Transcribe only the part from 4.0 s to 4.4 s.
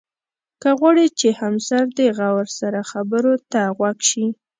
شي.